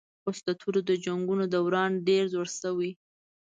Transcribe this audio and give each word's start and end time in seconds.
اوس 0.25 0.37
د 0.47 0.49
تورو 0.59 0.81
د 0.89 0.91
جنګونو 1.05 1.45
دوران 1.53 1.91
ډېر 2.07 2.23
زوړ 2.33 2.47
شوی 2.59 2.91